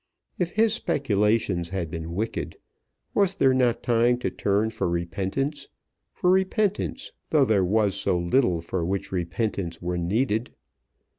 [0.39, 2.57] If his speculations had been wicked,
[3.13, 5.67] was there not time to turn for repentance,
[6.11, 10.55] for repentance, though there was so little for which repentance were needed?